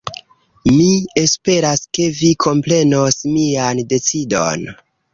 [0.69, 0.87] Mi
[1.25, 4.71] esperas ke vi komprenos mian decidon.